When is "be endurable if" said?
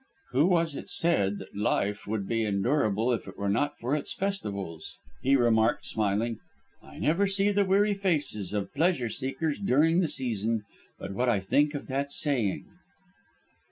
2.27-3.27